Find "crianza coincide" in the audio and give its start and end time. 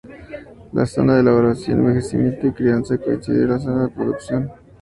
2.53-3.41